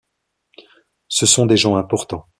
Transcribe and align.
Ce 1.09 1.27
sont 1.27 1.45
des 1.45 1.57
gens 1.57 1.75
importants. 1.75 2.27